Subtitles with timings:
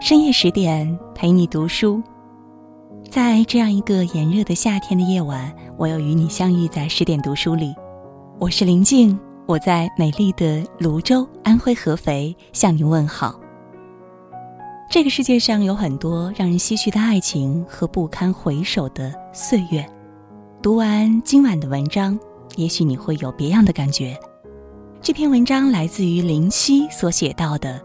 [0.00, 2.02] 深夜十点陪你读书，
[3.10, 7.74] 在这样一个炎热的夏天的夜晚，我又与你相遇在十点读书里。
[8.38, 13.38] 我是林静，我在美丽的泸州，安徽合肥向您问好。
[14.90, 19.86] 这个世界上有很多让人唏嘘的爱情和不堪回首的岁月。
[20.62, 22.18] 读完今晚的文章，
[22.56, 24.18] 也许你会有别样的感觉。
[25.02, 27.78] 这篇文章来自于林夕所写到的：“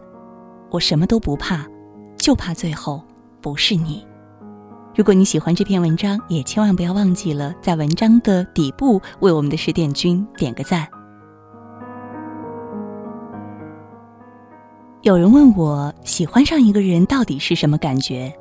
[0.72, 1.66] 我什么都不怕。”
[2.26, 3.00] 就怕最后
[3.40, 4.04] 不是你。
[4.96, 10.88] 如果你喜欢这篇文章，也千万不要忘记了在文章的底部为我们的十点君点个赞。
[15.02, 18.36] 有人问我喜欢上一个人到底是什么感觉？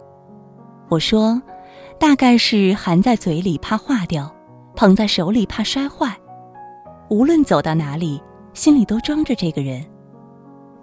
[0.90, 1.40] 我说，
[2.00, 4.34] 大概是含在嘴里怕化掉，
[4.76, 6.12] 捧在手里怕摔坏，
[7.12, 8.20] 无论走到哪里，
[8.56, 9.86] 心里都装着这个人，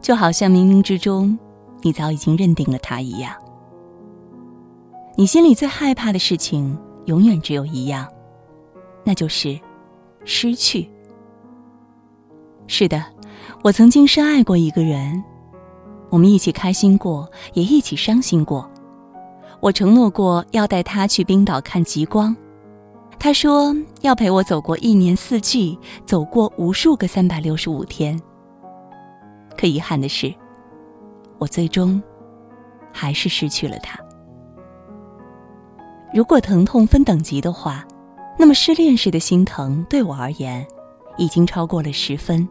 [0.01, 1.37] 就好像冥冥之中。
[1.82, 3.34] 你早已经认定了他一样，
[5.16, 8.07] 你心里最害怕的事情永远只有一样，
[9.04, 9.59] 那就是
[10.24, 10.88] 失去。
[12.68, 13.04] 是的，
[13.62, 15.23] 我曾经深爱过一个人，
[16.09, 18.70] 我们一起开心过，也一起伤心过。
[19.60, 22.35] 我承诺过要带他去冰岛看极光，
[23.18, 28.20] 他说要陪我走过一年四季，走过无数个三百六十五天。
[29.59, 30.32] 可遗憾的是。
[31.43, 32.01] 我最终
[32.93, 33.98] 还是失去了他。
[36.15, 37.85] 如果疼痛分等级的话，
[38.38, 40.65] 那么失恋时的心疼对我而言，
[41.16, 42.48] 已经超过了十分。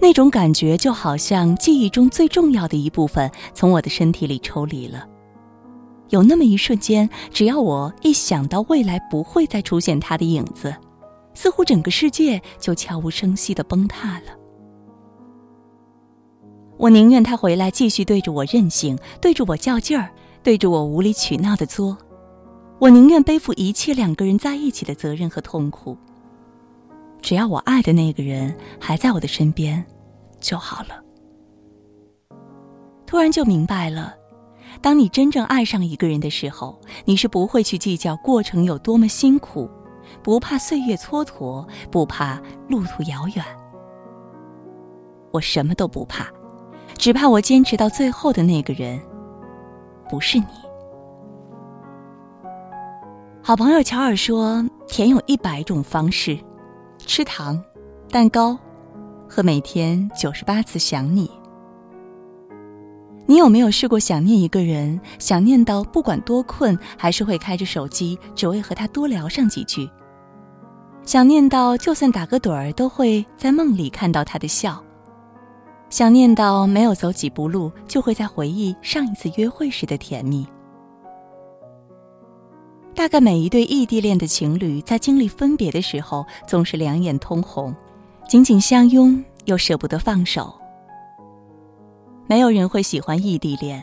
[0.00, 5.06] 那种感觉就好像记忆中最重要的一部分从我的身体里抽离了。
[6.08, 10.74] 有那么一瞬间，只要我一想到未来不会再出现他的影子，
[11.34, 14.39] 似乎整个世界就悄无声息的崩塌了。
[16.80, 20.08] 我宁愿他回来继续对着我任性，对着我较劲儿，
[20.42, 21.94] 对着我无理取闹的作。
[22.78, 25.94] 我宁愿背负一切两个人在一起的责任和痛苦。
[27.20, 29.84] 只要我爱的那个人还在我的身边，
[30.40, 31.04] 就好了。
[33.06, 34.14] 突然就明白了，
[34.80, 39.68] 当你真正爱上一个人的时候，你是不会去计较过程有多么辛苦，
[40.22, 42.40] 不怕岁月蹉跎，不怕
[42.70, 43.44] 路途遥远。
[45.30, 46.26] 我什么都不怕。
[47.00, 49.00] 只怕我坚持到最后的那个人，
[50.06, 50.44] 不是你。
[53.40, 56.38] 好朋友乔尔说，甜有一百种方式：
[56.98, 57.58] 吃糖、
[58.10, 58.54] 蛋糕，
[59.26, 61.30] 和每天九十八次想你。
[63.24, 69.88] 你有没有试过想念一个人，想念到不管多困，还是会开着手机，只为和他多聊上几句？
[71.06, 74.84] 想念到就算打个盹儿，都会在梦里看到他的笑。
[75.90, 80.46] 想念到没有走几步路，就会在回忆上一次约会时的甜蜜。
[82.94, 87.74] 大概每一对异地恋的情侣在经历分别的时候，总是两眼通红，
[88.28, 90.54] 紧紧相拥又舍不得放手。
[92.28, 93.82] 没有人会喜欢异地恋，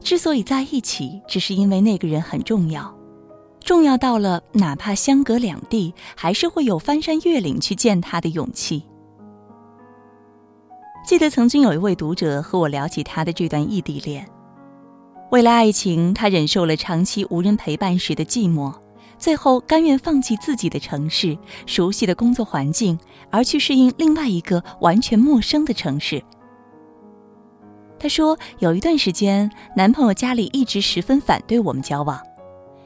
[0.00, 2.94] 之所以在一起，只是因为那个人很重要，
[3.60, 8.84] 重要到了哪怕相隔两地，还是会有翻山越岭去见他的勇气。
[11.04, 14.26] 记得曾经有一位读者和我聊起他的这段异地恋。
[15.32, 18.72] 为了爱情，他忍受了长期无人陪伴时的寂寞，
[19.18, 21.36] 最后甘愿放弃自己的城市、
[21.66, 22.98] 熟悉的工作环境，
[23.30, 26.22] 而去适应另外一个完全陌生的城市。
[27.98, 32.20] 他说，有一段时间，男朋友家里一直十分反对我们交往，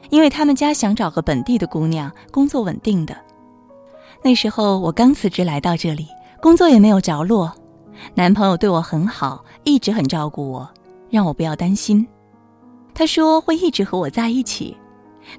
[0.09, 3.15] 因为他们家想找个本地的姑娘，工作稳定的。
[4.23, 6.07] 那时候我刚辞职来到这里，
[6.41, 7.53] 工作也没有着落。
[8.13, 10.69] 男朋友对我很好，一直很照顾我，
[11.09, 12.05] 让我不要担心。
[12.93, 14.75] 他说会一直和我在一起，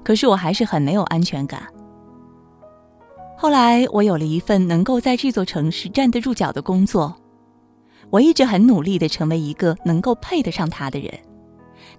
[0.03, 1.63] 可是我还是很没有安全感。
[3.37, 7.15] 后来我有了一份能够在这座城市站得住脚的工作，
[8.09, 11.13] 我一直很努力的成为一个能够配得上他的人，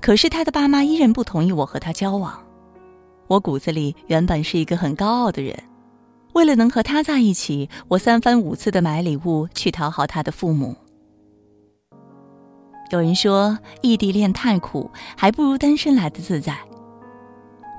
[0.01, 2.39] 可是他的爸妈依然不同意我和他交往。
[3.27, 5.55] 我骨子里原本是一个很高傲的人。
[6.41, 10.75] 为了能和他在一起，我三番五次的买礼物去讨好他的父母。
[12.91, 16.57] 有人说异地恋太苦，还不如单身来的自在。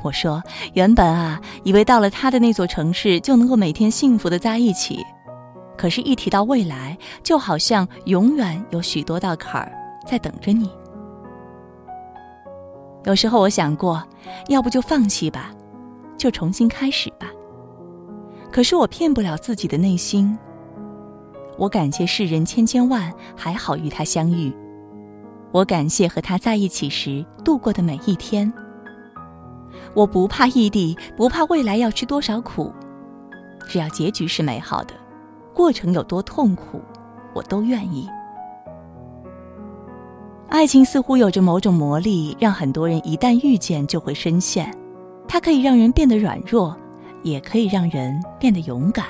[0.04, 0.44] 我说
[0.76, 5.04] 原本啊，以为到了他的那座城市就能够每天幸福的在一起，
[5.76, 9.72] 可是，一提到未来，就好像永远有许多道坎儿
[10.08, 10.70] 在等着你。
[13.06, 14.08] 有时候我想过，
[14.50, 15.52] 要不就放弃吧，
[16.16, 17.26] 就重新开始吧。
[18.52, 20.38] 可是我骗不了自己的内心。
[21.58, 24.54] 我感谢世人千千万，还好与他相遇。
[25.52, 28.52] 我感谢和他在一起时度过的每一天。
[29.94, 32.74] 我不怕异地，不怕未来要吃多少苦，
[33.68, 34.94] 只要结局是美好的，
[35.54, 36.82] 过程有多痛苦，
[37.34, 38.08] 我都愿意。
[40.50, 44.74] 爱情似乎有着某种魔力，让很多人一旦遇见就会深陷。
[45.28, 46.76] 它可以让人变得软弱，
[47.24, 49.06] 也可以让人变得勇敢。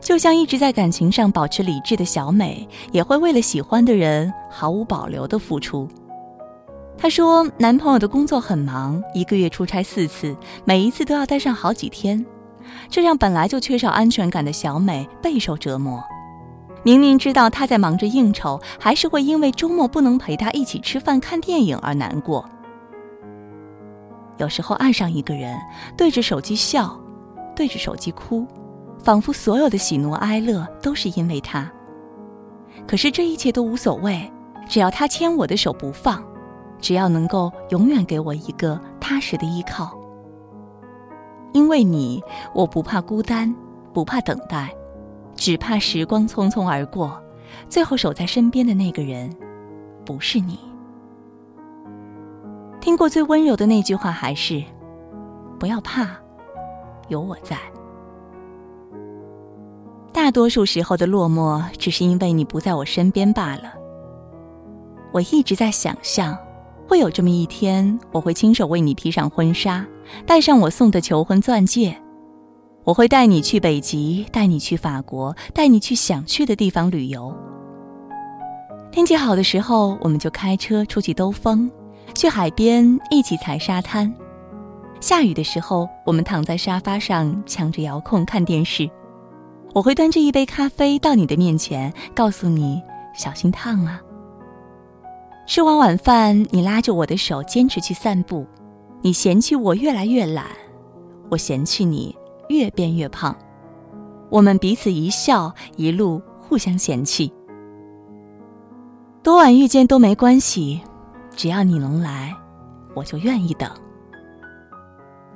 [0.00, 5.88] 就像一直在感情上保持理智的小美，也会为了喜欢的人毫无保留的付出。
[6.96, 12.24] 她说，男朋友的工作很忙，一个月出差四次，每一次都要待上好几天，
[12.88, 16.02] 这让本来就缺少安全感的小美备受折磨。
[16.84, 22.48] 明明知道他在忙着应酬，还是会因为周末不能陪他一起吃饭、看电影而难过。
[24.38, 25.58] 有时候爱上一个人，
[25.96, 26.98] 对着手机笑，
[27.54, 28.46] 对着手机哭，
[28.98, 31.70] 仿佛所有的喜怒哀乐都是因为他。
[32.86, 34.30] 可是这一切都无所谓，
[34.68, 36.22] 只要他牵我的手不放，
[36.80, 39.98] 只要能够永远给我一个踏实的依靠。
[41.52, 42.22] 因为你，
[42.54, 43.54] 我不怕孤单，
[43.92, 44.70] 不怕等待。
[45.34, 47.22] 只怕时光匆匆而过，
[47.68, 49.30] 最后守在身边的那个人，
[50.04, 50.58] 不是你。
[52.86, 54.62] 听过最温柔的那句话还是：
[55.58, 56.06] 不要怕，
[57.08, 57.58] 有我在。
[60.12, 63.74] 大多数时候的落寞，只是因为你不在我身边罢了。
[65.10, 66.38] 我一直在想象，
[66.86, 69.84] 会有这么一天，我会亲手为你披上婚纱，
[70.24, 72.00] 戴上我送的求婚钻戒。
[72.84, 77.34] 我会带你去北极，带你去法国，带你去想去的地方旅游。
[78.92, 81.68] 天气好的时候，我们就开车出去兜风，
[82.16, 84.10] 去海边一起踩沙滩；
[85.00, 88.88] 下雨的时候，我们躺在沙发上抢着遥控看电视。
[89.74, 92.82] 我会端着一杯咖啡到你的面前，告诉你
[93.14, 94.00] 小心烫啊。
[95.46, 98.46] 吃完晚饭，你拉着我的手坚持去散步，
[99.02, 100.46] 你嫌弃我越来越懒，
[101.30, 102.16] 我嫌弃你。
[102.48, 103.36] 越变越胖，
[104.30, 107.32] 我们彼此一笑，一路互相嫌弃。
[109.20, 110.80] 多晚遇见都没关系，
[111.36, 112.34] 只要你能来，
[112.94, 113.70] 我就愿意等。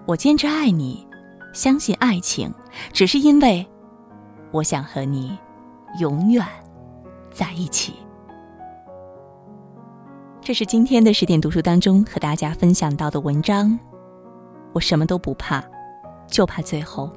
[0.06, 1.06] 我坚持爱你，
[1.52, 2.52] 相信爱情，
[2.93, 3.64] 只是因为
[4.50, 5.38] 我想和你
[5.99, 6.44] 永远
[7.31, 7.94] 在一起。
[10.41, 13.79] 这是今天的十点读书当中和大家分享到的文章。
[14.73, 15.62] 我什么都不怕。
[16.26, 17.11] 就怕最后，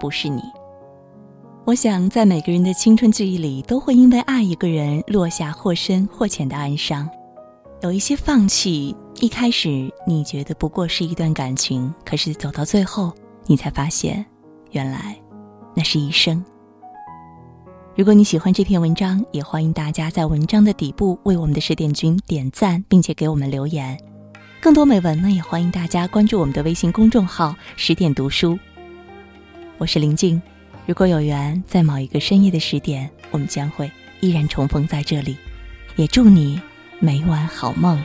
[0.00, 0.42] 不是你。
[1.64, 7.08] 我想，在每个人的青春记忆里，都会因为爱一个人落下或深或浅的哀伤。
[7.82, 13.12] 有一些放弃，一开始你觉得不过是一段感情，可是走到最后，
[13.46, 14.24] 你才发现，
[14.70, 15.20] 原来
[15.74, 16.44] 那是一生。
[17.96, 23.98] 如果你喜欢这篇文章，也欢迎大家在文章的底部为我们的十点君点赞，并且给我们留言。
[24.60, 28.56] 更多美文呢，也欢迎大家关注我们的微信公众号“十点读书”。
[29.78, 30.40] 我是林静，
[30.86, 33.90] 如果有缘，在某一个深夜的十点，我们将会
[34.20, 35.36] 依然重逢在这里。
[35.96, 36.60] 也祝你
[37.04, 38.00] 每晚好梦。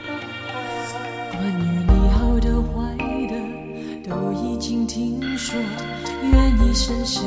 [1.30, 2.98] 关于你好的坏
[3.28, 5.56] 的，都已经听说，
[6.24, 7.22] 愿意深深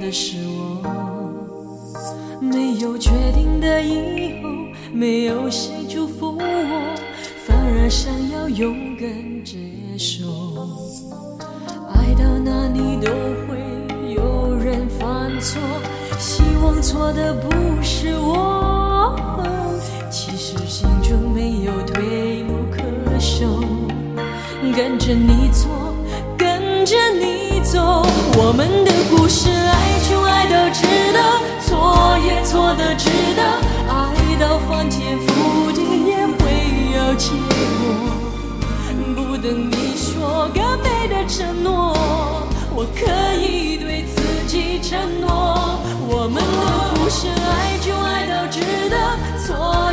[0.00, 0.86] 的是我，
[2.40, 4.48] 没有确定的以后，
[4.92, 6.94] 没有谁祝福我。
[7.44, 9.08] 反而想要勇敢
[9.44, 9.58] 接
[9.98, 10.24] 受，
[11.92, 13.10] 爱到哪里都
[13.48, 13.58] 会
[14.14, 15.60] 有人犯错，
[16.20, 19.12] 希望错的不是我。
[20.18, 22.80] 其实心中没有退路可
[23.20, 23.60] 守，
[24.74, 25.68] 跟着你错，
[26.38, 28.02] 跟着你走，
[28.38, 31.20] 我们的故事爱就爱到值得，
[31.60, 33.42] 错也错的值得，
[33.92, 36.48] 爱到翻天覆地也会
[36.96, 37.28] 有结
[37.76, 37.84] 果。
[39.14, 41.94] 不等你说个美的承诺，
[42.74, 43.04] 我可
[43.38, 45.78] 以对自己承诺。
[46.08, 47.28] 我们的故事，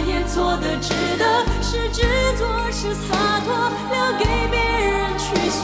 [0.08, 2.02] 也做得值得，是执
[2.38, 3.54] 着是洒脱，
[3.92, 5.62] 留给别人去说。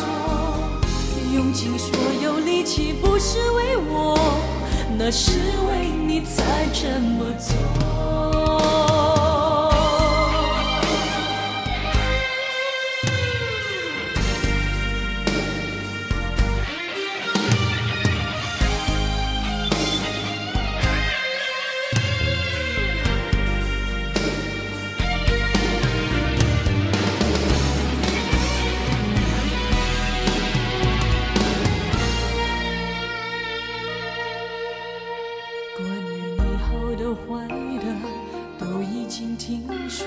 [1.33, 1.89] 用尽所
[2.21, 4.17] 有力气不是为我，
[4.97, 9.18] 那是为你才这么做。
[35.79, 37.47] 关于你好的坏
[37.79, 37.85] 的
[38.59, 40.05] 都已经听说，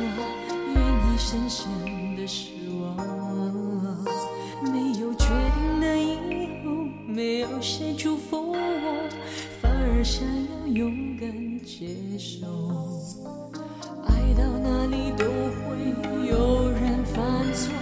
[0.75, 1.67] 愿意深深
[2.15, 2.95] 的失望。
[4.63, 6.71] 没有决定的以后，
[7.07, 8.57] 没有谁祝福我，
[9.63, 11.31] 反而想要勇敢
[11.65, 12.47] 接受。
[14.07, 15.65] 爱到哪里都会
[16.29, 17.23] 有人犯
[17.55, 17.73] 错，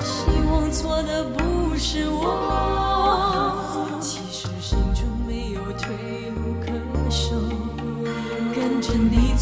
[0.00, 2.75] 希望错的不是我。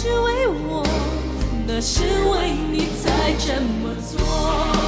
[0.00, 0.80] 是为我，
[1.68, 2.00] 那是
[2.32, 4.16] 为你才这么做。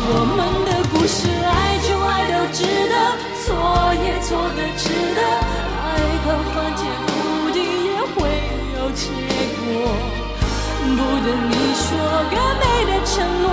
[0.09, 2.97] 我们的故事，爱就爱到值得，
[3.45, 3.52] 错
[4.00, 5.21] 也错的值得，
[5.85, 8.25] 爱到翻天覆地也会
[8.73, 9.04] 有结
[9.61, 9.92] 果。
[10.81, 11.85] 不等你说
[12.33, 13.52] 个美的承诺，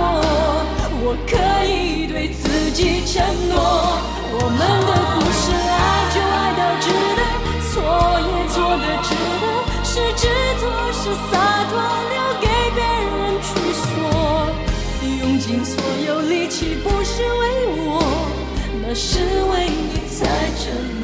[1.04, 1.36] 我可
[1.68, 3.52] 以对自己承诺。
[4.32, 6.88] 我们的故事，爱就爱到值
[7.20, 7.20] 得，
[7.68, 7.76] 错
[8.16, 9.12] 也错的值
[9.42, 9.44] 得，
[9.84, 10.24] 是执
[10.58, 11.36] 着是洒
[18.94, 20.26] 是为我，那是为你才
[20.58, 20.99] 这